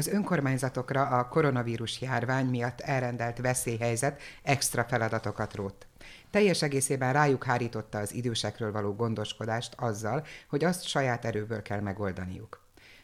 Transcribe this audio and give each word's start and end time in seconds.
Az 0.00 0.08
önkormányzatokra 0.08 1.06
a 1.06 1.28
koronavírus 1.28 2.00
járvány 2.00 2.46
miatt 2.46 2.80
elrendelt 2.80 3.38
veszélyhelyzet 3.38 4.20
extra 4.42 4.84
feladatokat 4.84 5.54
rótt. 5.54 5.86
Teljes 6.30 6.62
egészében 6.62 7.12
rájuk 7.12 7.44
hárította 7.44 7.98
az 7.98 8.14
idősekről 8.14 8.72
való 8.72 8.94
gondoskodást 8.94 9.74
azzal, 9.76 10.26
hogy 10.48 10.64
azt 10.64 10.86
saját 10.86 11.24
erőből 11.24 11.62
kell 11.62 11.80
megoldaniuk. 11.80 12.60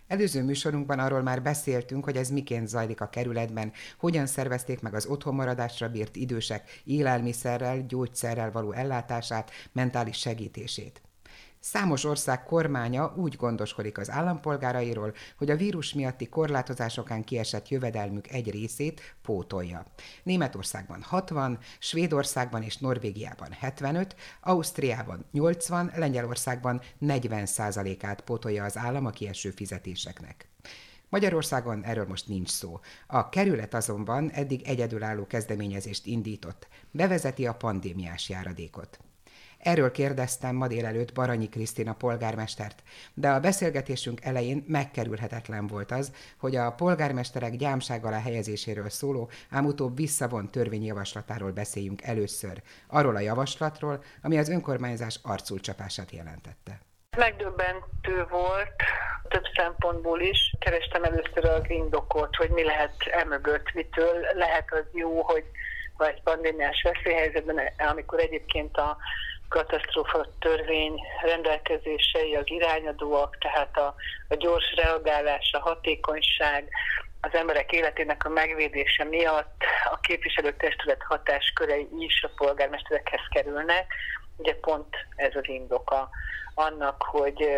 Előző 0.06 0.42
műsorunkban 0.42 0.98
arról 0.98 1.22
már 1.22 1.42
beszéltünk, 1.42 2.04
hogy 2.04 2.16
ez 2.16 2.30
miként 2.30 2.68
zajlik 2.68 3.00
a 3.00 3.08
kerületben, 3.08 3.72
hogyan 3.98 4.26
szervezték 4.26 4.80
meg 4.80 4.94
az 4.94 5.06
otthonmaradásra 5.06 5.88
bírt 5.88 6.16
idősek 6.16 6.80
élelmiszerrel, 6.84 7.86
gyógyszerrel 7.86 8.50
való 8.52 8.72
ellátását, 8.72 9.50
mentális 9.72 10.18
segítését. 10.18 11.00
Számos 11.72 12.04
ország 12.04 12.44
kormánya 12.44 13.14
úgy 13.16 13.36
gondoskodik 13.36 13.98
az 13.98 14.10
állampolgárairól, 14.10 15.14
hogy 15.38 15.50
a 15.50 15.56
vírus 15.56 15.94
miatti 15.94 16.28
korlátozásokán 16.28 17.24
kiesett 17.24 17.68
jövedelmük 17.68 18.28
egy 18.28 18.50
részét 18.50 19.00
pótolja. 19.22 19.86
Németországban 20.22 21.02
60, 21.02 21.58
Svédországban 21.78 22.62
és 22.62 22.76
Norvégiában 22.76 23.52
75, 23.52 24.16
Ausztriában 24.40 25.24
80, 25.32 25.92
Lengyelországban 25.96 26.80
40 26.98 27.46
százalékát 27.46 28.20
pótolja 28.20 28.64
az 28.64 28.76
állam 28.76 29.06
a 29.06 29.10
kieső 29.10 29.50
fizetéseknek. 29.50 30.48
Magyarországon 31.08 31.84
erről 31.84 32.06
most 32.06 32.28
nincs 32.28 32.48
szó. 32.48 32.80
A 33.06 33.28
kerület 33.28 33.74
azonban 33.74 34.30
eddig 34.30 34.62
egyedülálló 34.62 35.26
kezdeményezést 35.26 36.06
indított. 36.06 36.68
Bevezeti 36.90 37.46
a 37.46 37.54
pandémiás 37.54 38.28
járadékot. 38.28 38.98
Erről 39.66 39.90
kérdeztem 39.90 40.54
ma 40.54 40.66
délelőtt 40.66 41.12
Baranyi 41.12 41.48
Krisztina 41.48 41.92
polgármestert, 41.92 42.82
de 43.14 43.28
a 43.28 43.40
beszélgetésünk 43.40 44.20
elején 44.24 44.64
megkerülhetetlen 44.66 45.66
volt 45.66 45.90
az, 45.90 46.12
hogy 46.38 46.56
a 46.56 46.72
polgármesterek 46.72 47.56
gyámság 47.56 48.04
alá 48.04 48.20
helyezéséről 48.20 48.88
szóló, 48.88 49.30
ám 49.50 49.64
utóbb 49.64 49.96
visszavont 49.96 50.50
törvényjavaslatáról 50.50 51.52
beszéljünk 51.52 52.02
először, 52.02 52.62
arról 52.88 53.16
a 53.16 53.20
javaslatról, 53.20 54.02
ami 54.22 54.38
az 54.38 54.48
önkormányzás 54.48 55.20
arculcsapását 55.22 56.10
jelentette. 56.10 56.80
Megdöbbentő 57.16 58.26
volt 58.30 58.82
több 59.28 59.44
szempontból 59.56 60.20
is. 60.20 60.54
Kerestem 60.58 61.02
először 61.04 61.44
az 61.44 61.70
indokot, 61.70 62.36
hogy 62.36 62.50
mi 62.50 62.64
lehet 62.64 62.94
emögött, 63.10 63.74
mitől 63.74 64.20
lehet 64.34 64.72
az 64.72 64.84
jó, 64.92 65.22
hogy 65.22 65.44
vagy 65.96 66.22
pandémiás 66.22 66.82
veszélyhelyzetben, 66.82 67.58
amikor 67.76 68.18
egyébként 68.18 68.76
a 68.76 68.96
katasztrófa 69.48 70.26
törvény 70.38 71.00
rendelkezései 71.22 72.34
az 72.34 72.44
irányadóak, 72.44 73.38
tehát 73.38 73.76
a, 73.76 73.94
a 74.28 74.34
gyors 74.34 74.74
reagálás, 74.74 75.52
a 75.52 75.58
hatékonyság, 75.58 76.68
az 77.20 77.34
emberek 77.34 77.72
életének 77.72 78.24
a 78.24 78.28
megvédése 78.28 79.04
miatt 79.04 79.62
a 79.90 80.00
képviselőtestület 80.00 81.02
hatáskörei 81.02 81.88
is 81.98 82.22
a 82.22 82.30
polgármesterekhez 82.36 83.20
kerülnek. 83.30 83.92
Ugye 84.36 84.54
pont 84.54 84.96
ez 85.16 85.34
az 85.34 85.48
indoka 85.48 86.08
annak, 86.54 87.02
hogy 87.02 87.48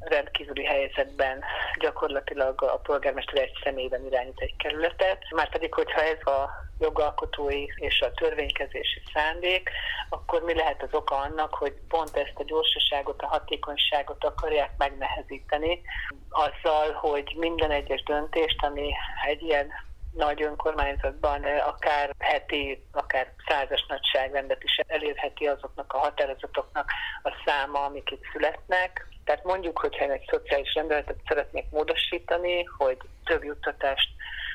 rendkívüli 0.00 0.64
helyzetben 0.64 1.44
gyakorlatilag 1.78 2.62
a 2.62 2.78
polgármester 2.78 3.42
egy 3.42 3.58
személyben 3.62 4.06
irányít 4.06 4.40
egy 4.40 4.56
kerületet, 4.56 5.24
már 5.34 5.48
pedig, 5.48 5.74
hogyha 5.74 6.00
ez 6.02 6.26
a 6.26 6.50
jogalkotói 6.78 7.64
és 7.76 8.00
a 8.00 8.12
törvénykezési 8.12 9.02
szándék, 9.14 9.70
akkor 10.08 10.42
mi 10.42 10.54
lehet 10.54 10.82
az 10.82 10.94
oka 10.94 11.16
annak, 11.16 11.54
hogy 11.54 11.74
pont 11.88 12.16
ezt 12.16 12.38
a 12.38 12.44
gyorsaságot, 12.44 13.22
a 13.22 13.26
hatékonyságot 13.26 14.24
akarják 14.24 14.70
megnehezíteni, 14.78 15.80
azzal, 16.28 16.92
hogy 16.92 17.34
minden 17.36 17.70
egyes 17.70 18.02
döntést, 18.02 18.64
ami 18.64 18.92
egy 19.26 19.42
ilyen 19.42 19.70
nagy 20.12 20.42
önkormányzatban 20.42 21.44
akár 21.44 22.14
heti, 22.18 22.84
akár 22.92 23.32
százas 23.48 23.86
nagyságrendet 23.88 24.62
is 24.62 24.80
elérheti 24.86 25.46
azoknak 25.46 25.92
a 25.92 25.98
határozatoknak 25.98 26.90
a 27.22 27.30
száma, 27.44 27.84
amik 27.84 28.10
itt 28.10 28.24
születnek, 28.32 29.06
tehát 29.24 29.44
mondjuk, 29.44 29.78
hogyha 29.78 30.04
én 30.04 30.10
egy 30.10 30.28
szociális 30.30 30.74
rendeletet 30.74 31.20
szeretnék 31.26 31.70
módosítani, 31.70 32.64
hogy 32.64 32.96
több 33.24 33.44
juttatást 33.44 34.08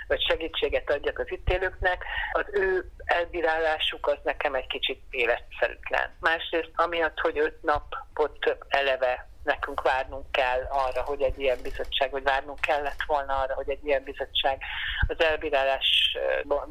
vagy 0.07 0.21
segítséget 0.21 0.89
adjak 0.89 1.19
az 1.19 1.31
itt 1.31 1.49
élőknek, 1.49 2.05
az 2.31 2.45
ő 2.51 2.91
elbírálásuk 3.05 4.07
az 4.07 4.17
nekem 4.23 4.55
egy 4.55 4.67
kicsit 4.67 5.01
életszerűtlen. 5.09 6.15
Másrészt 6.19 6.71
amiatt, 6.75 7.19
hogy 7.19 7.39
öt 7.39 7.61
napot 7.61 8.57
eleve 8.67 9.27
nekünk 9.43 9.81
várnunk 9.81 10.31
kell 10.31 10.67
arra, 10.69 11.01
hogy 11.01 11.21
egy 11.21 11.39
ilyen 11.39 11.57
bizottság, 11.61 12.11
vagy 12.11 12.23
várnunk 12.23 12.59
kellett 12.59 13.03
volna 13.07 13.39
arra, 13.39 13.53
hogy 13.53 13.69
egy 13.69 13.85
ilyen 13.85 14.03
bizottság 14.03 14.61
az 15.07 15.23
elbírálás 15.23 16.17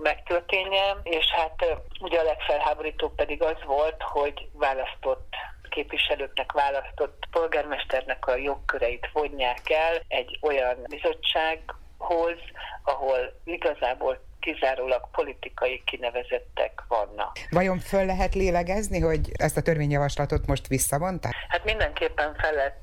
megtörténjen, 0.03 1.00
és 1.03 1.27
hát 1.31 1.78
ugye 2.00 2.19
a 2.19 2.22
legfelháborítóbb 2.22 3.15
pedig 3.15 3.43
az 3.43 3.56
volt, 3.65 4.03
hogy 4.03 4.49
választott 4.53 5.34
képviselőknek 5.69 6.53
választott 6.53 7.27
polgármesternek 7.31 8.27
a 8.27 8.37
jogköreit 8.37 9.09
vonják 9.12 9.71
el 9.71 10.03
egy 10.09 10.39
olyan 10.43 10.77
bizottsághoz, 10.89 12.39
ahol 12.84 13.41
igazából 13.44 14.19
kizárólag 14.42 15.08
politikai 15.12 15.82
kinevezettek 15.84 16.82
vannak. 16.88 17.32
Vajon 17.50 17.78
föl 17.78 18.04
lehet 18.04 18.34
lélegezni, 18.34 19.00
hogy 19.00 19.30
ezt 19.32 19.56
a 19.56 19.62
törvényjavaslatot 19.62 20.47
most 20.47 20.66
visszavonták? 20.66 21.32
Hát 21.48 21.64
mindenképpen 21.64 22.34
fel 22.34 22.53
lehet 22.53 22.80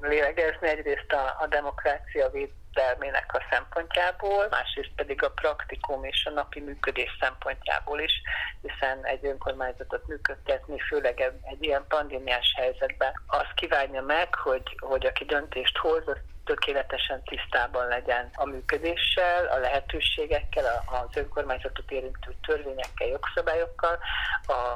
lélegezni 0.00 0.68
egyrészt 0.68 1.12
a, 1.12 1.42
a 1.42 1.46
demokrácia 1.46 2.30
véd 2.30 2.50
védelmének 2.76 3.34
a 3.34 3.42
szempontjából, 3.50 4.48
másrészt 4.50 4.92
pedig 4.96 5.22
a 5.22 5.30
praktikum 5.30 6.04
és 6.04 6.24
a 6.24 6.30
napi 6.30 6.60
működés 6.60 7.16
szempontjából 7.20 8.00
is, 8.00 8.12
hiszen 8.62 9.04
egy 9.04 9.26
önkormányzatot 9.26 10.06
működtetni, 10.06 10.80
főleg 10.80 11.20
egy 11.20 11.64
ilyen 11.64 11.84
pandémiás 11.88 12.54
helyzetben, 12.56 13.12
az 13.26 13.46
kívánja 13.54 14.02
meg, 14.02 14.34
hogy, 14.34 14.76
hogy 14.78 15.06
aki 15.06 15.24
döntést 15.24 15.76
hoz, 15.76 16.02
az 16.06 16.18
tökéletesen 16.46 17.22
tisztában 17.24 17.86
legyen 17.86 18.30
a 18.34 18.44
működéssel, 18.44 19.46
a 19.46 19.58
lehetőségekkel, 19.58 20.64
az 20.86 21.16
önkormányzatot 21.16 21.90
érintő 21.90 22.34
törvényekkel, 22.46 23.08
jogszabályokkal, 23.08 23.98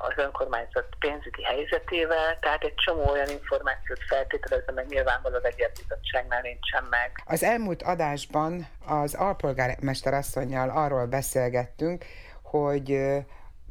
az 0.08 0.12
önkormányzat 0.16 0.86
pénzügyi 0.98 1.42
helyzetével, 1.42 2.38
tehát 2.40 2.62
egy 2.62 2.74
csomó 2.74 3.10
olyan 3.10 3.28
információt 3.28 4.02
feltételezve, 4.08 4.72
meg 4.72 4.86
nyilvánvalóan 4.86 5.44
egy 5.44 5.58
ilyen 5.58 5.70
bizottságnál 5.74 6.40
nincsen 6.40 6.84
meg. 6.90 7.22
Az 7.26 7.42
elmúlt 7.42 7.82
adásban 7.82 8.68
az 8.86 9.14
alpolgármester 9.14 10.14
asszonynal 10.14 10.70
arról 10.70 11.06
beszélgettünk, 11.06 12.04
hogy 12.42 12.98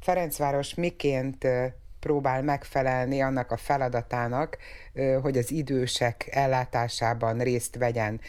Ferencváros 0.02 0.74
miként 0.76 1.48
próbál 2.00 2.44
megfelelni 2.44 3.22
annak 3.22 3.52
a 3.52 3.58
feladatának, 3.58 4.58
hogy 5.22 5.38
az 5.38 5.52
idősek 5.52 6.28
ellátásában 6.32 7.38
részt 7.38 7.76
vegyen. 7.76 8.22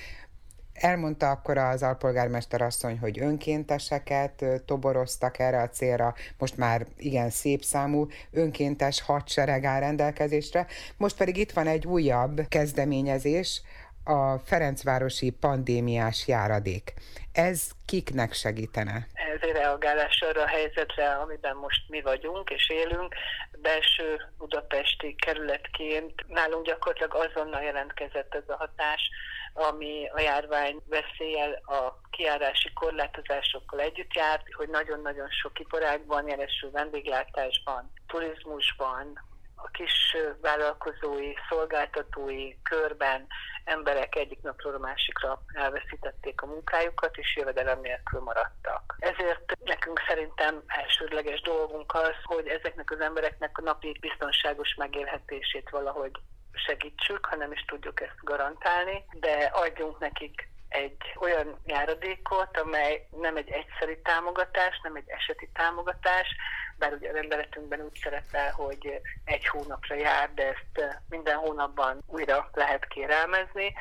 Elmondta 0.73 1.31
akkor 1.31 1.59
az 1.59 1.83
alpolgármester 1.83 2.63
asszony, 2.63 2.99
hogy 2.99 3.21
önkénteseket 3.21 4.45
toboroztak 4.65 5.39
erre 5.39 5.61
a 5.61 5.69
célra, 5.69 6.15
most 6.39 6.57
már 6.57 6.87
igen 6.97 7.31
szép 7.31 7.65
számú 7.65 8.07
önkéntes 8.31 9.01
hadsereg 9.01 9.65
áll 9.65 9.81
rendelkezésre, 9.81 10.67
most 10.97 11.17
pedig 11.17 11.37
itt 11.37 11.53
van 11.53 11.67
egy 11.67 11.87
újabb 11.87 12.41
kezdeményezés, 12.49 13.63
a 14.05 14.39
Ferencvárosi 14.39 15.31
pandémiás 15.31 16.29
járadék. 16.29 16.95
Ez 17.33 17.71
kiknek 17.87 18.33
segítene? 18.33 19.07
Ez 19.35 19.41
egy 19.41 19.53
reagálás 19.53 20.21
arra 20.21 20.43
a 20.43 20.47
helyzetre, 20.47 21.13
amiben 21.13 21.57
most 21.57 21.89
mi 21.89 22.01
vagyunk 22.01 22.51
és 22.51 22.71
élünk. 22.71 23.15
Belső 23.63 24.21
budapesti 24.39 25.15
kerületként 25.15 26.15
nálunk 26.29 26.67
gyakorlatilag 26.67 27.15
azonnal 27.15 27.63
jelentkezett 27.63 28.35
ez 28.35 28.49
a 28.49 28.57
hatás, 28.57 29.11
ami 29.53 30.11
a 30.15 30.21
járvány 30.21 30.77
veszélyel 30.89 31.53
a 31.53 32.01
kiárási 32.11 32.73
korlátozásokkal 32.73 33.81
együtt 33.81 34.15
járt, 34.15 34.43
hogy 34.53 34.69
nagyon-nagyon 34.69 35.29
sok 35.31 35.59
iparágban, 35.59 36.29
jelesül 36.29 36.71
vendéglátásban, 36.71 37.93
turizmusban, 38.07 39.30
a 39.63 39.71
kis 39.71 40.17
vállalkozói, 40.41 41.33
szolgáltatói 41.49 42.63
körben 42.63 43.27
emberek 43.65 44.17
egyik 44.17 44.43
napról 44.43 44.75
a 44.75 44.79
másikra 44.79 45.43
elveszítették 45.53 46.43
a 46.43 46.47
munkájukat, 46.47 47.17
és 47.17 47.37
jövedelem 47.37 47.81
nélkül 47.81 48.21
maradtak. 48.21 48.97
Ezért 48.99 49.53
nekünk 49.65 50.03
szerintem 50.09 50.63
elsődleges 50.67 51.41
dolgunk 51.41 51.95
az, 51.95 52.15
hogy 52.23 52.47
ezeknek 52.47 52.91
az 52.91 53.01
embereknek 53.01 53.59
a 53.59 53.63
napi 53.63 53.97
biztonságos 54.01 54.75
megélhetését 54.75 55.71
valahogy 55.71 56.13
segítsük, 56.53 57.27
ha 57.27 57.37
nem 57.37 57.53
is 57.53 57.65
tudjuk 57.65 58.01
ezt 58.01 58.25
garantálni, 58.25 59.05
de 59.13 59.51
adjunk 59.53 59.99
nekik 59.99 60.50
egy 60.71 60.97
olyan 61.21 61.61
járadékot, 61.65 62.59
amely 62.59 63.07
nem 63.21 63.37
egy 63.37 63.51
egyszeri 63.51 64.01
támogatás, 64.03 64.81
nem 64.83 64.97
egy 64.97 65.09
eseti 65.09 65.49
támogatás, 65.53 66.37
bár 66.79 66.93
ugye 66.93 67.11
a 67.11 67.13
rendeletünkben 67.13 67.81
úgy 67.81 67.99
szerepel, 68.03 68.53
hogy 68.53 69.01
egy 69.25 69.47
hónapra 69.47 69.95
jár, 69.95 70.31
de 70.35 70.47
ezt 70.47 70.99
minden 71.09 71.37
hónapban 71.37 72.03
újra 72.07 72.51
lehet 72.53 72.87
kérelmezni, 72.87 73.73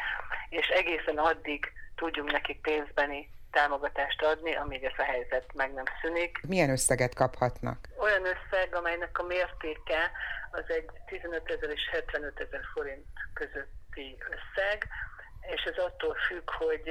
és 0.50 0.68
egészen 0.68 1.18
addig 1.18 1.71
tudjunk 1.95 2.31
nekik 2.31 2.62
pénzbeni 2.62 3.30
támogatást 3.51 4.21
adni, 4.21 4.56
amíg 4.56 4.83
ez 4.83 4.97
a 4.97 5.03
helyzet 5.03 5.53
meg 5.53 5.74
nem 5.74 5.83
szűnik. 6.01 6.39
Milyen 6.47 6.69
összeget 6.69 7.15
kaphatnak? 7.15 7.88
Olyan 7.97 8.25
összeg, 8.25 8.75
amelynek 8.75 9.19
a 9.19 9.24
mértéke 9.24 10.12
az 10.51 10.63
egy 10.68 10.89
15 11.06 11.51
ezer 11.51 11.69
és 11.69 11.89
75 11.91 12.39
ezer 12.39 12.62
forint 12.74 13.06
közötti 13.33 14.18
összeg, 14.30 14.88
és 15.56 15.62
ez 15.62 15.78
attól 15.78 16.16
függ, 16.28 16.50
hogy 16.50 16.86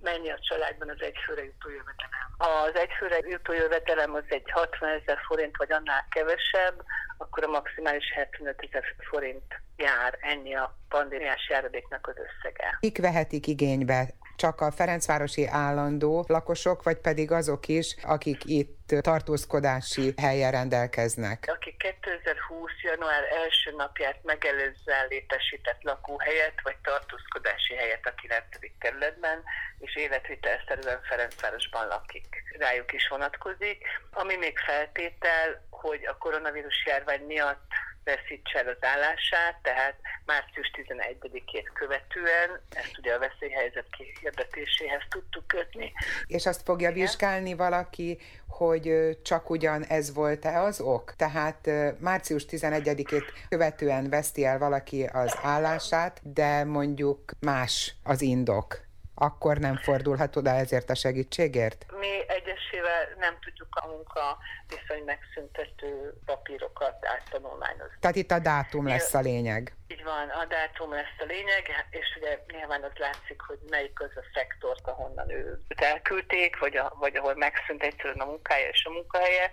mennyi 0.00 0.30
a 0.30 0.38
családban 0.48 0.88
az 0.88 1.02
egyfőre 1.02 1.44
jutó 1.44 1.68
jövedelem. 1.68 2.28
Ha 2.38 2.48
az 2.48 2.76
egyfőre 2.76 3.18
jutó 3.28 3.52
jövedelem 3.52 4.14
az 4.14 4.24
egy 4.28 4.50
60 4.50 4.88
ezer 4.88 5.18
forint, 5.26 5.56
vagy 5.56 5.72
annál 5.72 6.06
kevesebb, 6.10 6.82
akkor 7.18 7.44
a 7.44 7.50
maximális 7.50 8.12
75 8.14 8.68
ezer 8.70 8.84
forint 9.10 9.60
jár, 9.76 10.18
ennyi 10.20 10.54
a 10.54 10.76
pandémiás 10.88 11.48
járadéknak 11.48 12.06
az 12.06 12.14
összege. 12.16 12.78
Kik 12.80 12.98
vehetik 12.98 13.46
igénybe 13.46 14.08
csak 14.40 14.60
a 14.60 14.70
Ferencvárosi 14.70 15.46
állandó 15.46 16.24
lakosok, 16.28 16.82
vagy 16.82 16.96
pedig 16.96 17.30
azok 17.30 17.68
is, 17.68 17.96
akik 18.02 18.44
itt 18.44 18.94
tartózkodási 19.00 20.14
helyen 20.16 20.50
rendelkeznek? 20.50 21.44
Akik 21.56 21.76
2020. 21.76 22.70
január 22.82 23.22
első 23.42 23.70
napját 23.76 24.18
megelőzően 24.22 25.06
létesített 25.08 25.82
lakóhelyet, 25.82 26.54
vagy 26.62 26.76
tartózkodási 26.82 27.74
helyet 27.74 28.06
a 28.06 28.14
9. 28.14 28.44
kerületben, 28.78 29.42
és 29.78 29.96
életvitelszerűen 29.96 31.00
Ferencvárosban 31.08 31.86
lakik. 31.86 32.28
Rájuk 32.58 32.92
is 32.92 33.08
vonatkozik. 33.08 33.78
Ami 34.10 34.36
még 34.36 34.58
feltétel, 34.58 35.66
hogy 35.70 36.06
a 36.06 36.16
koronavírus 36.16 36.84
járvány 36.86 37.24
miatt 37.26 37.68
veszítse 38.04 38.58
el 38.58 38.68
az 38.68 38.76
állását, 38.80 39.58
tehát 39.62 39.94
március 40.24 40.70
11-ét 40.74 41.70
követően, 41.74 42.60
ezt 42.70 42.98
ugye 42.98 43.14
a 43.14 43.18
veszélyhelyzet 43.18 43.86
kihirdetéséhez 43.90 45.02
tudtuk 45.08 45.46
kötni. 45.46 45.92
És 46.26 46.46
azt 46.46 46.62
fogja 46.62 46.88
Igen. 46.90 47.00
vizsgálni 47.00 47.54
valaki, 47.54 48.18
hogy 48.48 49.18
csak 49.22 49.50
ugyan 49.50 49.84
ez 49.84 50.14
volt-e 50.14 50.60
az 50.60 50.80
ok? 50.80 51.14
Tehát 51.16 51.70
március 51.98 52.44
11-ét 52.48 53.24
követően 53.48 54.10
veszti 54.10 54.44
el 54.44 54.58
valaki 54.58 55.04
az 55.12 55.38
állását, 55.42 56.20
de 56.22 56.64
mondjuk 56.64 57.32
más 57.40 57.94
az 58.02 58.22
indok 58.22 58.88
akkor 59.22 59.58
nem 59.58 59.76
fordulhat 59.76 60.36
oda 60.36 60.50
ezért 60.50 60.90
a 60.90 60.94
segítségért? 60.94 61.86
Mi 61.98 62.12
egyesével 62.28 63.02
nem 63.18 63.34
tudjuk 63.44 63.68
a 63.70 63.86
munka 63.86 64.38
viszony 64.68 65.04
megszüntető 65.04 66.12
papírokat 66.24 67.06
áttanulmányozni. 67.06 67.96
Tehát 68.00 68.16
itt 68.16 68.30
a 68.30 68.38
dátum 68.38 68.86
lesz 68.86 69.14
a 69.14 69.20
lényeg. 69.20 69.74
Így 69.88 70.04
van, 70.04 70.28
a 70.28 70.44
dátum 70.44 70.90
lesz 70.92 71.18
a 71.18 71.24
lényeg, 71.24 71.64
és 71.90 72.16
ugye 72.18 72.38
nyilván 72.56 72.82
az 72.82 72.96
látszik, 72.98 73.40
hogy 73.40 73.58
melyik 73.70 74.00
az 74.00 74.10
a 74.14 74.24
szektort, 74.34 74.86
ahonnan 74.88 75.30
őt 75.30 75.80
elküldték, 75.80 76.58
vagy, 76.58 76.76
a, 76.76 76.96
vagy 76.98 77.16
ahol 77.16 77.34
megszűnt 77.34 77.82
egyszerűen 77.82 78.20
a 78.20 78.24
munkája 78.24 78.68
és 78.68 78.84
a 78.84 78.90
munkahelye. 78.90 79.50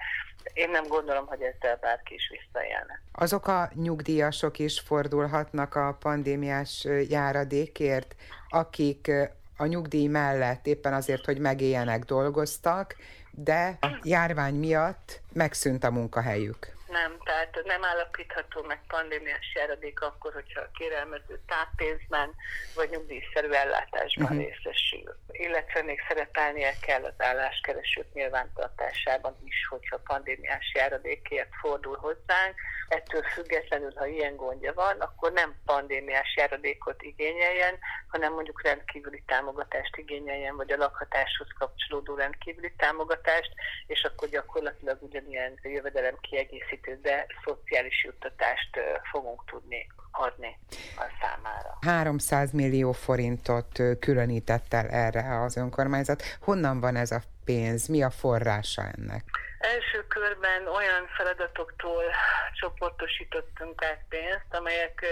Én 0.53 0.69
nem 0.69 0.87
gondolom, 0.87 1.25
hogy 1.25 1.41
ezzel 1.41 1.77
bárki 1.81 2.13
is 2.13 2.29
visszajelne. 2.29 3.01
Azok 3.11 3.47
a 3.47 3.69
nyugdíjasok 3.73 4.59
is 4.59 4.79
fordulhatnak 4.79 5.75
a 5.75 5.97
pandémiás 5.99 6.87
járadékért, 7.09 8.15
akik 8.49 9.11
a 9.57 9.65
nyugdíj 9.65 10.07
mellett 10.07 10.67
éppen 10.67 10.93
azért, 10.93 11.25
hogy 11.25 11.39
megéljenek, 11.39 12.03
dolgoztak, 12.03 12.95
de 13.31 13.77
járvány 14.03 14.55
miatt 14.55 15.21
megszűnt 15.33 15.83
a 15.83 15.91
munkahelyük. 15.91 16.76
Nem, 16.97 17.17
tehát 17.23 17.61
nem 17.65 17.83
állapítható 17.83 18.61
meg 18.61 18.79
pandémiás 18.87 19.53
járadék 19.55 20.01
akkor, 20.01 20.33
hogyha 20.33 20.61
a 20.61 20.71
kérelmező 20.77 21.39
táppénzben 21.47 22.35
vagy 22.75 22.89
nyugdíjszerű 22.89 23.49
ellátásban 23.49 24.31
uh-huh. 24.31 24.45
részesül. 24.45 25.15
Illetve 25.31 25.81
még 25.81 25.99
szerepelnie 26.07 26.73
kell 26.81 27.03
az 27.03 27.13
álláskeresők 27.17 28.13
nyilvántartásában 28.13 29.35
is, 29.43 29.67
hogyha 29.69 29.99
pandémiás 29.99 30.71
járadékért 30.73 31.53
fordul 31.61 31.97
hozzánk. 31.97 32.55
Ettől 32.87 33.23
függetlenül, 33.23 33.93
ha 33.95 34.05
ilyen 34.05 34.35
gondja 34.35 34.73
van, 34.73 34.99
akkor 34.99 35.31
nem 35.31 35.55
pandémiás 35.65 36.35
járadékot 36.35 37.01
igényeljen, 37.01 37.77
hanem 38.07 38.33
mondjuk 38.33 38.63
rendkívüli 38.63 39.23
támogatást 39.25 39.95
igényeljen, 39.97 40.55
vagy 40.55 40.71
a 40.71 40.77
lakhatáshoz 40.77 41.47
kapcsolódó 41.59 42.15
rendkívüli 42.15 42.73
támogatást, 42.77 43.51
és 43.87 44.03
akkor 44.03 44.27
gyakorlatilag 44.29 44.97
ugyanilyen 45.01 45.59
jövedelem 45.63 46.17
kiegészítő, 46.21 46.86
de 47.01 47.25
szociális 47.45 48.03
juttatást 48.03 48.79
fogunk 49.11 49.45
tudni 49.45 49.87
adni 50.11 50.59
a 50.97 51.05
számára. 51.21 51.77
300 51.81 52.51
millió 52.51 52.91
forintot 52.91 53.81
különített 53.99 54.73
el 54.73 54.87
erre 54.87 55.41
az 55.41 55.57
önkormányzat. 55.57 56.23
Honnan 56.41 56.79
van 56.79 56.95
ez 56.95 57.11
a 57.11 57.21
pénz? 57.45 57.87
Mi 57.87 58.03
a 58.03 58.09
forrása 58.09 58.81
ennek? 58.81 59.23
Első 59.59 60.07
körben 60.07 60.67
olyan 60.67 61.07
feladatoktól 61.17 62.03
csoportosítottunk 62.53 63.83
át 63.83 64.05
pénzt, 64.09 64.49
amelyek 64.49 65.05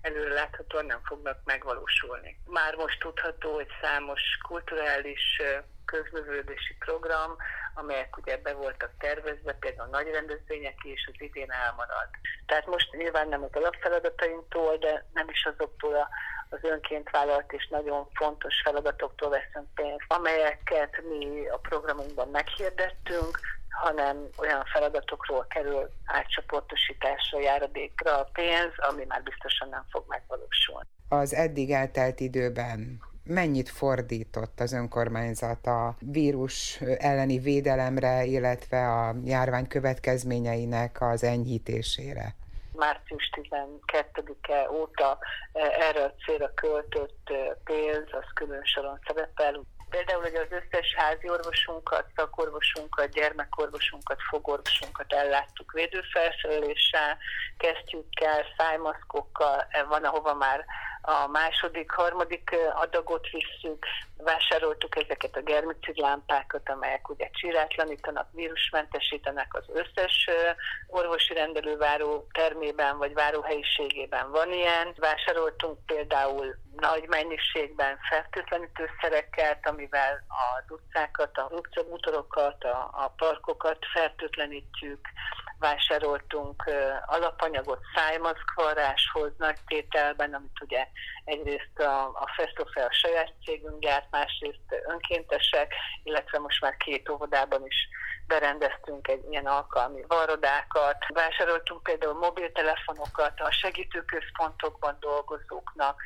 előre 0.00 0.34
láthatóan 0.34 0.86
nem 0.86 1.00
fognak 1.04 1.38
megvalósulni. 1.44 2.40
Már 2.46 2.74
most 2.74 3.00
tudható, 3.00 3.54
hogy 3.54 3.68
számos 3.82 4.20
kulturális 4.48 5.42
közművődési 5.84 6.74
program, 6.78 7.36
amelyek 7.80 8.16
ugye 8.16 8.36
be 8.36 8.52
voltak 8.52 8.92
tervezve, 8.98 9.52
például 9.52 9.88
nagy 9.88 10.08
rendezvények 10.12 10.78
is 10.82 11.08
az 11.12 11.20
idén 11.28 11.50
elmarad. 11.50 12.08
Tehát 12.46 12.66
most 12.66 12.92
nyilván 12.92 13.28
nem 13.28 13.42
az 13.42 13.54
alapfeladatainktól, 13.60 14.76
de 14.76 15.06
nem 15.12 15.28
is 15.28 15.44
azoktól 15.44 16.08
az 16.50 16.58
önként 16.62 17.10
vállalt 17.10 17.52
és 17.52 17.68
nagyon 17.68 18.08
fontos 18.14 18.54
feladatoktól 18.64 19.30
veszünk 19.30 19.74
pénzt, 19.74 20.04
amelyeket 20.08 21.02
mi 21.08 21.48
a 21.48 21.56
programunkban 21.56 22.28
meghirdettünk, 22.28 23.40
hanem 23.70 24.28
olyan 24.38 24.64
feladatokról 24.64 25.46
kerül 25.48 25.90
átcsoportosításra, 26.04 27.40
járadékra 27.40 28.18
a 28.18 28.28
pénz, 28.32 28.72
ami 28.76 29.04
már 29.08 29.22
biztosan 29.22 29.68
nem 29.68 29.84
fog 29.90 30.04
megvalósulni. 30.08 30.88
Az 31.08 31.34
eddig 31.34 31.70
eltelt 31.70 32.20
időben 32.20 33.09
mennyit 33.30 33.68
fordított 33.68 34.60
az 34.60 34.72
önkormányzat 34.72 35.66
a 35.66 35.96
vírus 36.00 36.80
elleni 36.98 37.38
védelemre, 37.38 38.24
illetve 38.24 38.88
a 38.88 39.14
járvány 39.24 39.68
következményeinek 39.68 41.00
az 41.00 41.24
enyhítésére? 41.24 42.34
Március 42.74 43.30
12-e 43.36 44.70
óta 44.70 45.18
eh, 45.52 45.88
erre 45.88 46.04
a 46.04 46.14
célra 46.24 46.54
költött 46.54 47.20
eh, 47.24 47.36
pénz, 47.64 48.08
az 48.10 48.28
külön 48.34 48.64
soron 48.64 48.98
szerepel. 49.06 49.62
Például, 49.90 50.22
hogy 50.22 50.34
az 50.34 50.50
összes 50.50 50.94
házi 50.96 51.28
orvosunkat, 51.28 52.04
szakorvosunkat, 52.16 53.08
gyermekorvosunkat, 53.10 54.18
fogorvosunkat 54.30 55.12
elláttuk 55.12 55.72
védőfelszereléssel, 55.72 57.18
kesztyűkkel, 57.58 58.44
szájmaszkokkal, 58.56 59.66
van, 59.88 60.04
ahova 60.04 60.34
már 60.34 60.64
a 61.02 61.26
második, 61.26 61.90
harmadik 61.90 62.56
adagot 62.74 63.28
visszük, 63.30 63.86
vásároltuk 64.16 64.96
ezeket 64.96 65.36
a 65.36 65.42
germicid 65.42 65.96
lámpákat, 65.96 66.68
amelyek 66.68 67.08
ugye 67.08 67.30
csirátlanítanak, 67.32 68.28
vírusmentesítenek 68.32 69.54
az 69.54 69.64
összes 69.72 70.28
orvosi 70.86 71.34
rendelőváró 71.34 72.26
termében 72.32 72.98
vagy 72.98 73.14
váróhelyiségében 73.14 74.30
van 74.30 74.52
ilyen. 74.52 74.94
Vásároltunk 74.96 75.78
például 75.86 76.56
nagy 76.76 77.08
mennyiségben 77.08 77.98
fertőtlenítőszereket, 78.08 79.68
amivel 79.68 80.24
az 80.28 80.70
utcákat, 80.70 81.38
a 81.38 81.48
utcabútorokat, 81.50 82.64
a, 82.64 82.90
a 82.92 83.12
parkokat 83.16 83.78
fertőtlenítjük, 83.92 85.00
vásároltunk 85.60 86.70
alapanyagot 87.06 87.80
szájmaszkvarráshoz 87.94 89.32
nagy 89.38 89.58
tételben, 89.66 90.34
amit 90.34 90.60
ugye 90.60 90.86
egyrészt 91.24 91.78
a, 91.78 92.04
a 92.04 92.32
Festofe 92.36 92.84
a 92.84 92.92
saját 92.92 93.32
cégünk 93.44 93.80
gyárt, 93.80 94.10
másrészt 94.10 94.74
önkéntesek, 94.88 95.74
illetve 96.02 96.38
most 96.38 96.60
már 96.60 96.76
két 96.76 97.08
óvodában 97.08 97.66
is 97.66 97.88
berendeztünk 98.26 99.08
egy 99.08 99.24
ilyen 99.30 99.46
alkalmi 99.46 100.04
varodákat, 100.08 100.96
vásároltunk 101.08 101.82
például 101.82 102.18
mobiltelefonokat 102.18 103.40
a 103.40 103.50
segítőközpontokban 103.50 104.96
dolgozóknak, 105.00 106.02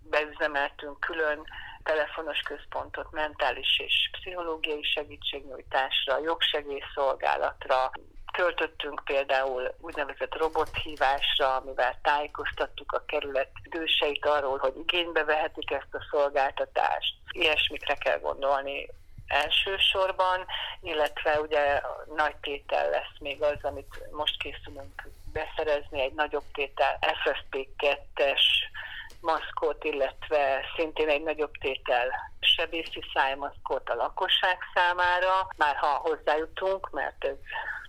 beüzemeltünk 0.00 1.00
külön 1.00 1.44
telefonos 1.82 2.40
központot 2.40 3.10
mentális 3.10 3.80
és 3.86 4.10
pszichológiai 4.12 4.82
segítségnyújtásra, 4.82 6.18
jogsegélyszolgálatra, 6.18 7.90
Töltöttünk 8.38 9.02
például 9.04 9.74
úgynevezett 9.80 10.36
robothívásra, 10.36 11.56
amivel 11.56 11.98
tájékoztattuk 12.02 12.92
a 12.92 13.04
kerület 13.06 13.50
időseit 13.62 14.26
arról, 14.26 14.58
hogy 14.58 14.76
igénybe 14.76 15.24
vehetik 15.24 15.70
ezt 15.70 15.94
a 15.94 16.06
szolgáltatást. 16.10 17.14
Ilyesmikre 17.30 17.94
kell 17.94 18.18
gondolni 18.18 18.88
elsősorban, 19.26 20.46
illetve 20.80 21.40
ugye 21.40 21.80
nagy 22.16 22.36
tétel 22.36 22.90
lesz 22.90 23.18
még 23.18 23.42
az, 23.42 23.58
amit 23.62 24.02
most 24.10 24.42
készülünk 24.42 25.08
beszerezni, 25.32 26.00
egy 26.00 26.14
nagyobb 26.14 26.44
tétel 26.52 26.98
FFP2-es 27.00 28.42
maszkot, 29.20 29.84
illetve 29.84 30.64
szintén 30.76 31.08
egy 31.08 31.22
nagyobb 31.22 31.52
tétel 31.60 32.10
sebészi 32.58 33.02
szájmaszkot 33.14 33.88
a 33.88 33.94
lakosság 33.94 34.58
számára, 34.74 35.48
már 35.56 35.76
ha 35.76 35.86
hozzájutunk, 35.86 36.90
mert 36.90 37.24
ez 37.24 37.36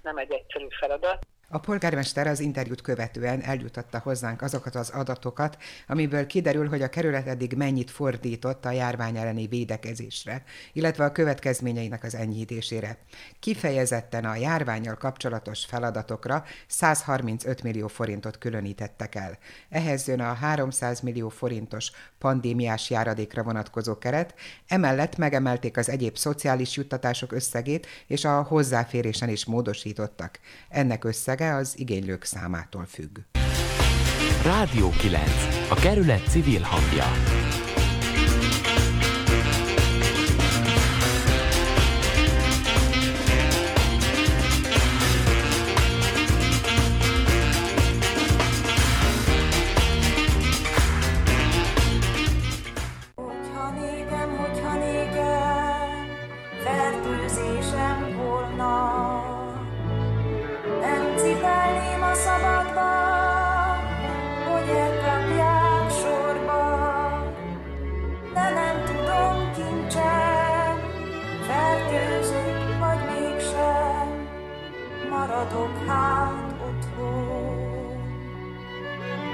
nem 0.01 0.17
egy 0.17 0.31
egyszerű 0.31 0.67
feladat. 0.79 1.25
A 1.51 1.59
polgármester 1.59 2.27
az 2.27 2.39
interjút 2.39 2.81
követően 2.81 3.41
eljutatta 3.41 3.99
hozzánk 3.99 4.41
azokat 4.41 4.75
az 4.75 4.89
adatokat, 4.89 5.57
amiből 5.87 6.25
kiderül, 6.25 6.67
hogy 6.67 6.81
a 6.81 6.89
kerület 6.89 7.27
eddig 7.27 7.53
mennyit 7.53 7.91
fordított 7.91 8.65
a 8.65 8.71
járvány 8.71 9.17
elleni 9.17 9.47
védekezésre, 9.47 10.43
illetve 10.73 11.03
a 11.03 11.11
következményeinek 11.11 12.03
az 12.03 12.15
enyhítésére. 12.15 12.97
Kifejezetten 13.39 14.25
a 14.25 14.35
járványal 14.35 14.95
kapcsolatos 14.95 15.65
feladatokra 15.65 16.43
135 16.67 17.63
millió 17.63 17.87
forintot 17.87 18.37
különítettek 18.37 19.15
el. 19.15 19.37
Ehhez 19.69 20.07
jön 20.07 20.19
a 20.19 20.33
300 20.33 20.99
millió 20.99 21.29
forintos 21.29 21.91
pandémiás 22.19 22.89
járadékra 22.89 23.43
vonatkozó 23.43 23.97
keret, 23.97 24.33
emellett 24.67 25.17
megemelték 25.17 25.77
az 25.77 25.89
egyéb 25.89 26.17
szociális 26.17 26.75
juttatások 26.75 27.31
összegét, 27.31 27.87
és 28.07 28.25
a 28.25 28.41
hozzáférésen 28.41 29.29
is 29.29 29.45
módosítottak. 29.45 30.39
Ennek 30.69 31.03
összeg 31.03 31.38
összege 31.39 31.55
az 31.55 31.79
igénylők 31.79 32.23
számától 32.23 32.85
függ. 32.85 33.17
Rádió 34.43 34.89
9. 34.89 35.23
A 35.69 35.75
kerület 35.75 36.27
civil 36.29 36.61
hangja. 36.61 37.05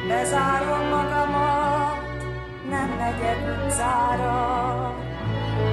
Bezárom 0.07 0.87
magamat, 0.89 2.23
nem 2.69 2.89
megyek 2.99 3.39
utcára. 3.65 4.93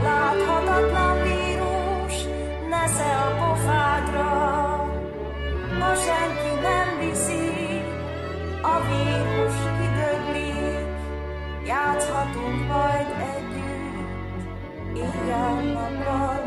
Láthatatlan 0.03 1.23
vírus, 1.23 2.15
nesze 2.71 3.17
a 3.17 3.29
pofádra. 3.39 4.31
Ma 5.79 5.95
senki 5.95 6.53
nem 6.63 6.99
viszi, 6.99 7.83
a 8.63 8.77
vírus 8.89 9.57
kidöglik. 9.79 10.87
Játszhatunk 11.67 12.69
majd 12.69 13.07
együtt, 13.35 14.97
éjjel-nappal 14.97 16.42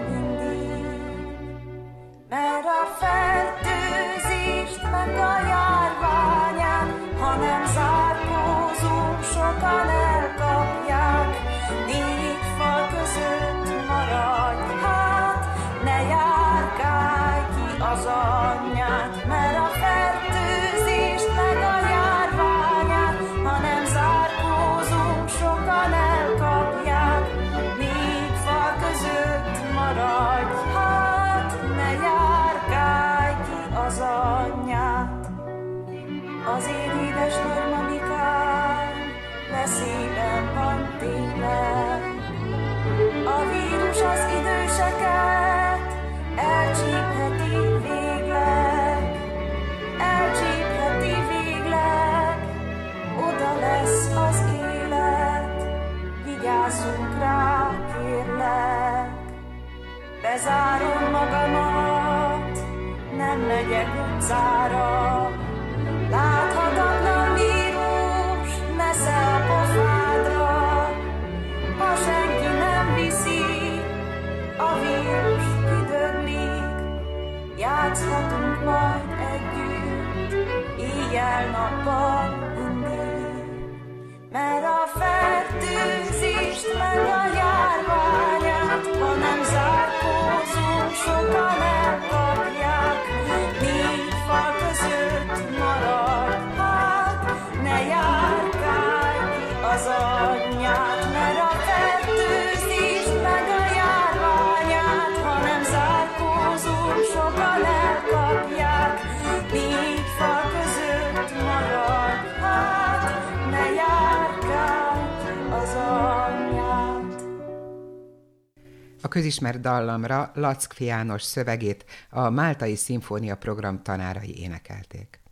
közismert 119.15 119.61
dallamra 119.61 120.31
Lackfi 120.33 120.85
János 120.85 121.21
szövegét 121.21 121.85
a 122.09 122.29
Máltai 122.29 122.75
Szimfónia 122.75 123.35
program 123.35 123.81
tanárai 123.83 124.39
énekelték. 124.41 125.19